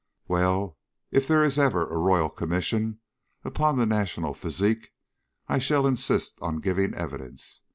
[0.27, 0.79] Well,
[1.11, 2.99] if there is ever a Royal Commission
[3.45, 4.91] upon the national physique
[5.47, 7.61] I shall insist on giving evidence.